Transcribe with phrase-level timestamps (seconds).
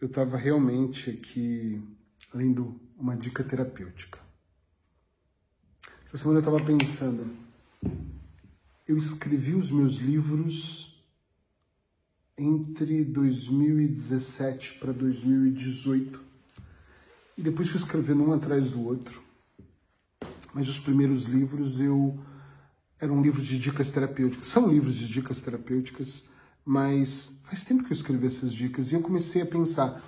[0.00, 1.82] eu estava realmente aqui
[2.32, 4.18] lendo uma dica terapêutica.
[6.06, 7.24] Essa semana eu estava pensando,
[8.86, 11.02] eu escrevi os meus livros
[12.36, 16.20] entre 2017 para 2018
[17.36, 19.22] e depois fui escrevendo um atrás do outro.
[20.52, 22.18] Mas os primeiros livros eu
[23.00, 26.26] eram livros de dicas terapêuticas, são livros de dicas terapêuticas
[26.64, 30.00] mas faz tempo que eu escrevi essas dicas e eu comecei a pensar: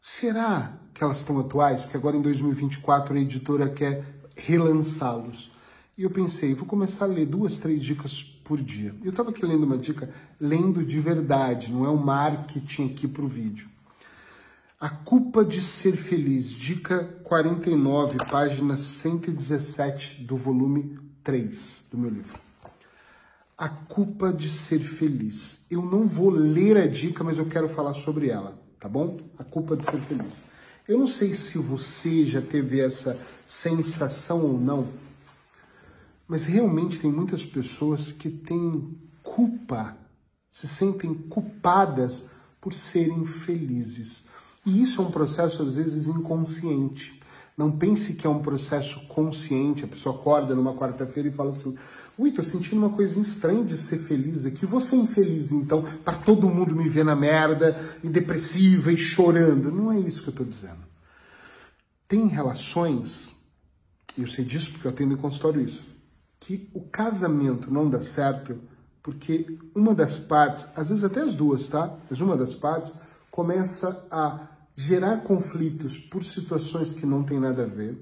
[0.00, 1.80] será que elas estão atuais?
[1.80, 4.04] Porque agora em 2024 a editora quer
[4.36, 5.50] relançá-los.
[5.96, 8.94] E eu pensei, vou começar a ler duas, três dicas por dia.
[9.04, 13.22] Eu estava aqui lendo uma dica, lendo de verdade, não é um marketing aqui para
[13.22, 13.68] o vídeo.
[14.80, 22.51] A culpa de ser feliz, dica 49, página 117 do volume 3 do meu livro.
[23.56, 25.64] A culpa de ser feliz.
[25.70, 29.20] Eu não vou ler a dica, mas eu quero falar sobre ela, tá bom?
[29.38, 30.42] A culpa de ser feliz.
[30.88, 34.88] Eu não sei se você já teve essa sensação ou não,
[36.26, 39.96] mas realmente tem muitas pessoas que têm culpa,
[40.50, 42.26] se sentem culpadas
[42.60, 44.24] por serem felizes.
[44.64, 47.20] E isso é um processo às vezes inconsciente.
[47.56, 49.84] Não pense que é um processo consciente.
[49.84, 51.76] A pessoa acorda numa quarta-feira e fala assim:
[52.22, 54.64] Ui, tô sentindo uma coisa estranha de ser feliz aqui.
[54.64, 59.72] Vou ser infeliz então, para todo mundo me ver na merda, e depressiva e chorando.
[59.72, 60.84] Não é isso que eu tô dizendo.
[62.06, 63.34] Tem relações,
[64.16, 65.82] e eu sei disso porque eu atendo em consultório isso,
[66.38, 68.56] que o casamento não dá certo
[69.02, 71.92] porque uma das partes, às vezes até as duas, tá?
[72.08, 72.94] Mas uma das partes
[73.32, 77.98] começa a gerar conflitos por situações que não tem nada a ver,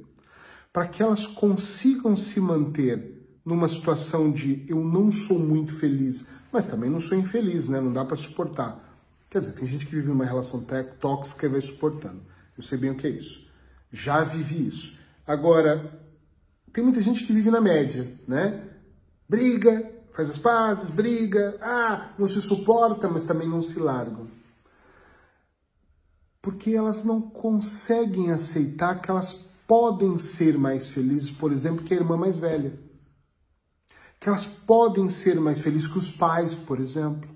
[0.70, 6.66] para que elas consigam se manter numa situação de eu não sou muito feliz, mas
[6.66, 7.80] também não sou infeliz, né?
[7.80, 8.88] Não dá para suportar.
[9.30, 10.64] Quer dizer, tem gente que vive numa relação
[10.98, 12.20] tóxica e vai suportando.
[12.56, 13.46] Eu sei bem o que é isso.
[13.92, 14.98] Já vivi isso.
[15.26, 16.00] Agora,
[16.72, 18.68] tem muita gente que vive na média, né?
[19.28, 24.28] Briga, faz as pazes, briga, ah, não se suporta, mas também não se largam.
[26.42, 31.96] Porque elas não conseguem aceitar que elas podem ser mais felizes, por exemplo, que a
[31.96, 32.89] irmã mais velha
[34.20, 37.28] que elas podem ser mais felizes que os pais, por exemplo.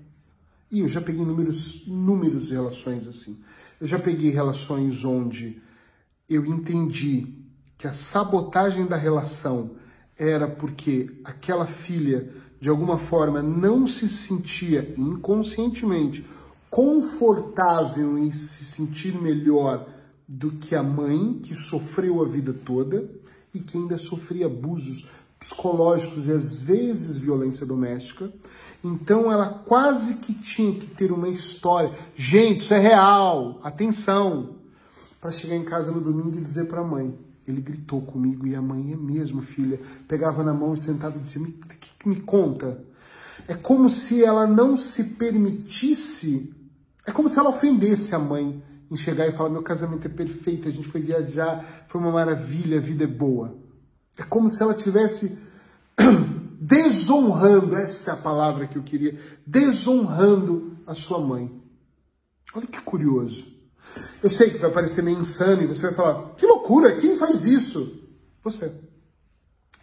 [0.71, 3.39] E eu já peguei inúmeros, inúmeros relações assim.
[3.81, 5.61] Eu já peguei relações onde
[6.29, 7.27] eu entendi
[7.75, 9.71] que a sabotagem da relação
[10.17, 16.25] era porque aquela filha, de alguma forma, não se sentia inconscientemente
[16.69, 19.87] confortável em se sentir melhor
[20.27, 23.09] do que a mãe, que sofreu a vida toda
[23.53, 25.07] e que ainda sofria abusos
[25.45, 28.31] psicológicos e às vezes violência doméstica.
[28.83, 31.95] Então ela quase que tinha que ter uma história.
[32.15, 34.55] Gente, isso é real, atenção!
[35.21, 37.17] Para chegar em casa no domingo e dizer para a mãe.
[37.47, 39.79] Ele gritou comigo e a mãe é mesmo, filha.
[40.07, 41.55] Pegava na mão e sentava e dizia: me,
[42.03, 42.83] me conta.
[43.47, 46.51] É como se ela não se permitisse,
[47.05, 50.67] é como se ela ofendesse a mãe em chegar e falar: meu casamento é perfeito,
[50.67, 53.64] a gente foi viajar, foi uma maravilha, a vida é boa.
[54.17, 55.37] É como se ela tivesse
[56.59, 61.51] desonrando, essa é a palavra que eu queria, desonrando a sua mãe.
[62.53, 63.45] Olha que curioso.
[64.23, 67.45] Eu sei que vai parecer meio insano e você vai falar: que loucura, quem faz
[67.45, 68.01] isso?
[68.43, 68.71] Você.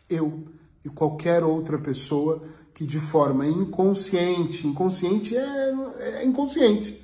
[0.08, 0.44] Eu
[0.84, 2.42] e qualquer outra pessoa
[2.74, 7.01] que de forma inconsciente, inconsciente é, é inconsciente.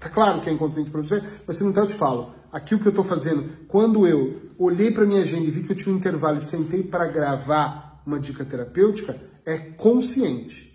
[0.00, 2.74] Tá claro que é inconsciente para você, mas se não tá, eu te falo aqui
[2.74, 5.76] o que eu estou fazendo, quando eu olhei para minha agenda e vi que eu
[5.76, 10.74] tinha um intervalo e sentei para gravar uma dica terapêutica, é consciente.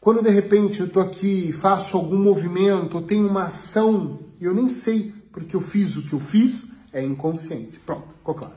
[0.00, 4.54] Quando de repente eu estou aqui faço algum movimento, ou tenho uma ação e eu
[4.54, 7.80] nem sei porque eu fiz o que eu fiz, é inconsciente.
[7.80, 8.54] Pronto, ficou claro.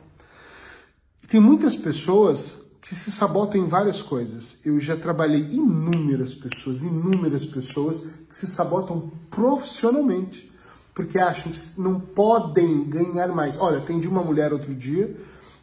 [1.27, 4.59] Tem muitas pessoas que se sabotam em várias coisas.
[4.63, 10.53] Eu já trabalhei inúmeras pessoas, inúmeras pessoas que se sabotam profissionalmente
[10.95, 13.57] porque acham que não podem ganhar mais.
[13.59, 15.15] Olha, atendi uma mulher outro dia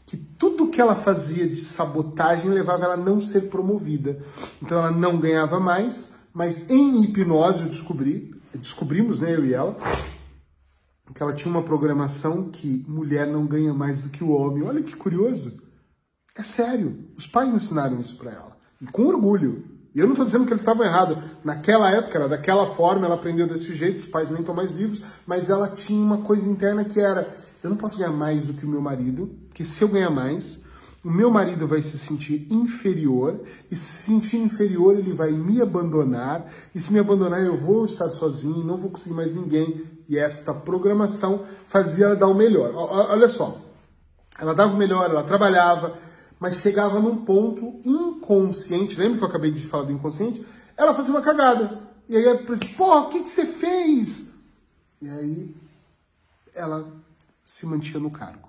[0.05, 4.23] que tudo que ela fazia de sabotagem levava ela a não ser promovida.
[4.61, 9.75] Então ela não ganhava mais, mas em hipnose eu descobri, descobrimos, né, eu e ela,
[11.15, 14.65] que ela tinha uma programação que mulher não ganha mais do que o homem.
[14.65, 15.57] Olha que curioso.
[16.37, 17.09] É sério.
[17.17, 18.57] Os pais ensinaram isso para ela.
[18.81, 19.65] E com orgulho.
[19.95, 21.19] E eu não estou dizendo que eles estavam errados.
[21.45, 25.03] Naquela época, era daquela forma, ela aprendeu desse jeito, os pais nem estão mais vivos,
[25.27, 27.29] mas ela tinha uma coisa interna que era:
[27.63, 30.61] eu não posso ganhar mais do que o meu marido, porque se eu ganhar mais,
[31.05, 33.41] o meu marido vai se sentir inferior,
[33.71, 38.09] e se sentir inferior, ele vai me abandonar, e se me abandonar, eu vou estar
[38.09, 39.85] sozinho, não vou conseguir mais ninguém.
[40.09, 42.73] E esta programação fazia ela dar o melhor.
[42.75, 43.59] Olha só,
[44.39, 45.95] ela dava o melhor, ela trabalhava,
[46.43, 50.45] mas chegava num ponto inconsciente, lembra que eu acabei de falar do inconsciente?
[50.77, 51.79] Ela fazia uma cagada.
[52.09, 54.33] E aí ela disse, pô, o que, que você fez?
[55.01, 55.55] E aí
[56.53, 56.93] ela
[57.45, 58.49] se mantinha no cargo.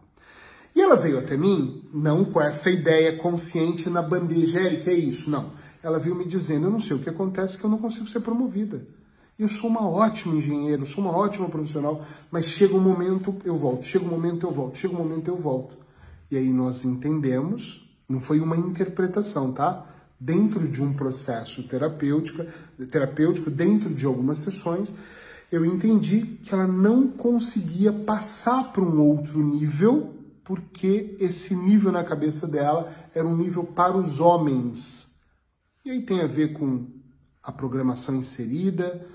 [0.76, 5.30] E ela veio até mim, não com essa ideia consciente na bandeja, Eric, é isso,
[5.30, 5.52] não.
[5.84, 8.22] Ela veio me dizendo, eu não sei o que acontece, que eu não consigo ser
[8.22, 8.88] promovida.
[9.38, 13.86] Eu sou uma ótima engenheira, sou uma ótima profissional, mas chega um momento eu volto,
[13.86, 15.78] chega um momento eu volto, chega um momento eu volto.
[16.32, 17.83] E aí nós entendemos,
[18.14, 19.86] não foi uma interpretação, tá?
[20.20, 22.46] Dentro de um processo terapêutico,
[22.92, 24.94] terapêutico, dentro de algumas sessões,
[25.52, 30.14] eu entendi que ela não conseguia passar para um outro nível
[30.44, 35.08] porque esse nível na cabeça dela era um nível para os homens.
[35.84, 36.86] E aí tem a ver com
[37.42, 39.06] a programação inserida,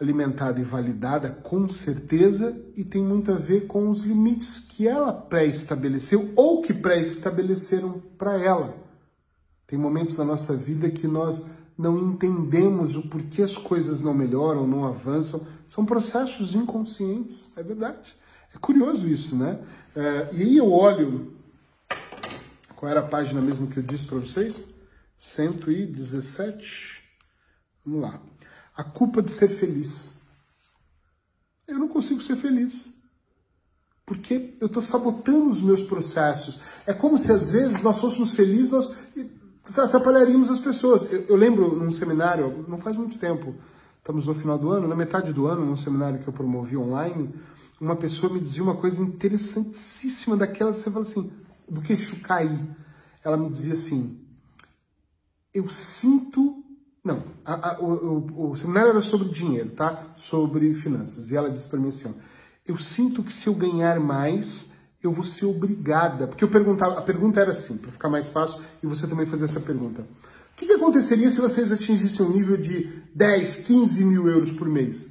[0.00, 5.12] alimentada e validada, com certeza, e tem muito a ver com os limites que ela
[5.12, 8.76] pré-estabeleceu ou que pré-estabeleceram para ela.
[9.66, 11.44] Tem momentos na nossa vida que nós
[11.76, 15.46] não entendemos o porquê as coisas não melhoram, não avançam.
[15.66, 18.16] São processos inconscientes, é verdade.
[18.54, 19.60] É curioso isso, né?
[19.94, 21.34] É, e aí eu olho,
[22.74, 24.68] qual era a página mesmo que eu disse para vocês?
[25.16, 27.02] 117.
[27.84, 28.20] Vamos lá.
[28.78, 30.12] A culpa de ser feliz.
[31.66, 32.94] Eu não consigo ser feliz.
[34.06, 36.60] Porque eu estou sabotando os meus processos.
[36.86, 38.94] É como se às vezes nós fôssemos felizes, nós
[39.76, 41.02] atrapalharíamos as pessoas.
[41.12, 43.52] Eu, eu lembro num seminário, não faz muito tempo,
[43.98, 47.34] estamos no final do ano, na metade do ano, num seminário que eu promovi online,
[47.80, 51.32] uma pessoa me dizia uma coisa interessantíssima daquela, você fala assim,
[51.68, 52.64] do queixo cair.
[53.24, 54.24] Ela me dizia assim,
[55.52, 56.64] eu sinto...
[57.08, 60.12] Não, a, a, o, o, o, seminário era sobre dinheiro, tá?
[60.16, 61.30] Sobre finanças.
[61.30, 62.12] E ela disse para mim assim, ó,
[62.66, 64.72] eu sinto que se eu ganhar mais,
[65.02, 66.26] eu vou ser obrigada.
[66.26, 69.44] Porque eu perguntava, a pergunta era assim, para ficar mais fácil, e você também fazer
[69.44, 70.02] essa pergunta.
[70.02, 74.68] O que, que aconteceria se vocês atingissem um nível de 10, 15 mil euros por
[74.68, 75.08] mês?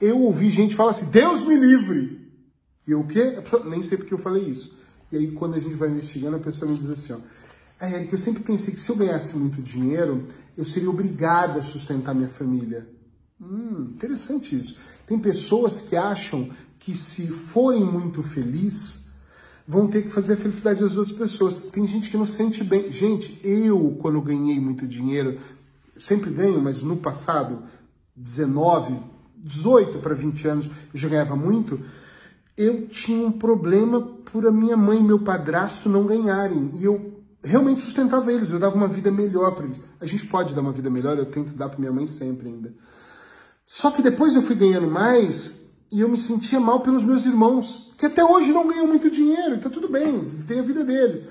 [0.00, 2.32] eu ouvi gente falar assim, Deus me livre.
[2.86, 3.38] E eu o quê?
[3.42, 4.74] Pessoa, nem sei porque eu falei isso.
[5.12, 7.18] E aí, quando a gente vai investigando, a pessoa me diz assim, ó,
[7.80, 11.62] é, Eric, eu sempre pensei que se eu ganhasse muito dinheiro, eu seria obrigada a
[11.62, 12.86] sustentar minha família.
[13.40, 14.76] Hum, interessante isso.
[15.06, 19.08] Tem pessoas que acham que se forem muito felizes,
[19.66, 21.58] vão ter que fazer a felicidade das outras pessoas.
[21.58, 22.92] Tem gente que não sente bem.
[22.92, 25.40] Gente, eu, quando ganhei muito dinheiro,
[25.98, 27.62] sempre ganho, mas no passado,
[28.14, 28.98] 19,
[29.36, 31.80] 18 para 20 anos, eu já ganhava muito,
[32.56, 36.72] eu tinha um problema por a minha mãe e meu padrasto não ganharem.
[36.74, 39.80] E eu realmente sustentava eles, eu dava uma vida melhor para eles.
[40.00, 42.74] A gente pode dar uma vida melhor, eu tento dar para minha mãe sempre ainda.
[43.66, 45.60] Só que depois eu fui ganhando mais
[45.90, 49.56] e eu me sentia mal pelos meus irmãos, que até hoje não ganham muito dinheiro,
[49.56, 51.24] então tudo bem, tem a vida deles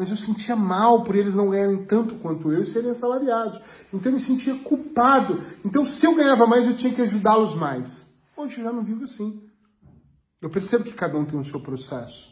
[0.00, 3.60] mas eu sentia mal por eles não ganharem tanto quanto eu e serem assalariados.
[3.92, 5.42] Então eu me sentia culpado.
[5.62, 8.08] Então se eu ganhava mais, eu tinha que ajudá-los mais.
[8.34, 9.46] Hoje eu já não vivo assim.
[10.40, 12.30] Eu percebo que cada um tem o seu processo.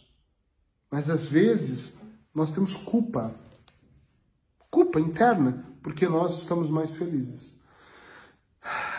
[0.90, 1.97] Mas às vezes
[2.38, 3.34] nós temos culpa.
[4.70, 7.58] Culpa interna, porque nós estamos mais felizes.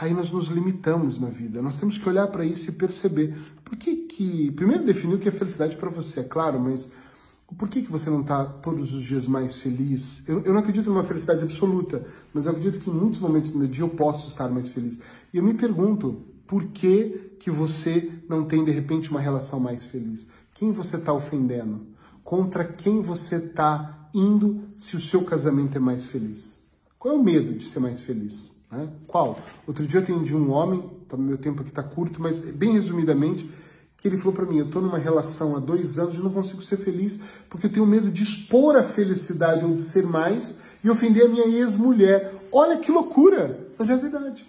[0.01, 1.61] Aí nós nos limitamos na vida.
[1.61, 3.35] Nós temos que olhar para isso e perceber.
[3.63, 4.51] Por que que...
[4.51, 6.91] Primeiro definir o que é felicidade para você, é claro, mas
[7.57, 10.27] por que, que você não está todos os dias mais feliz?
[10.27, 13.59] Eu, eu, não acredito numa felicidade absoluta, mas eu acredito que em muitos momentos do
[13.59, 14.99] meu dia eu posso estar mais feliz.
[15.33, 19.85] E eu me pergunto, por que, que você não tem, de repente, uma relação mais
[19.85, 20.27] feliz?
[20.53, 21.87] Quem você está ofendendo?
[22.29, 26.59] Contra quem você está indo se o seu casamento é mais feliz?
[26.99, 28.53] Qual é o medo de ser mais feliz?
[28.71, 28.87] Né?
[29.07, 29.35] Qual?
[29.65, 33.49] Outro dia eu atendi um homem, tá, meu tempo aqui está curto, mas bem resumidamente,
[33.97, 36.61] que ele falou para mim: eu estou numa relação há dois anos e não consigo
[36.61, 37.19] ser feliz
[37.49, 41.29] porque eu tenho medo de expor a felicidade ou de ser mais e ofender a
[41.29, 42.31] minha ex-mulher.
[42.51, 43.71] Olha que loucura!
[43.75, 44.45] Mas é verdade.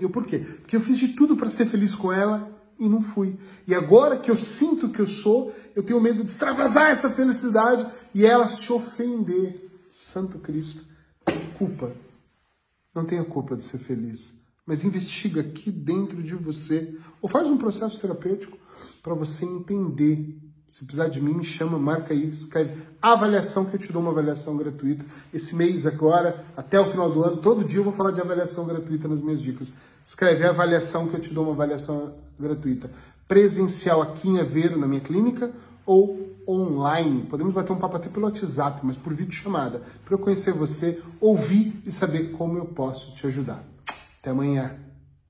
[0.00, 0.38] Eu por quê?
[0.38, 3.38] Porque eu fiz de tudo para ser feliz com ela e não fui.
[3.66, 7.86] E agora que eu sinto que eu sou, eu tenho medo de extravasar essa felicidade
[8.12, 9.70] e ela se ofender.
[9.90, 10.82] Santo Cristo,
[11.56, 11.92] culpa.
[12.92, 14.34] Não tenha culpa de ser feliz
[14.66, 16.92] mas investiga aqui dentro de você,
[17.22, 18.58] ou faz um processo terapêutico
[19.00, 20.36] para você entender.
[20.68, 24.10] Se precisar de mim, me chama, marca aí, escreve avaliação que eu te dou uma
[24.10, 25.06] avaliação gratuita.
[25.32, 28.66] Esse mês agora, até o final do ano, todo dia eu vou falar de avaliação
[28.66, 29.72] gratuita nas minhas dicas.
[30.04, 32.90] Escreve avaliação que eu te dou uma avaliação gratuita.
[33.28, 35.52] Presencial aqui em Aveiro, na minha clínica,
[35.86, 37.22] ou online.
[37.22, 41.00] Podemos bater um papo até pelo WhatsApp, mas por vídeo chamada, para eu conhecer você,
[41.20, 43.64] ouvir e saber como eu posso te ajudar.
[44.20, 44.85] Até amanhã.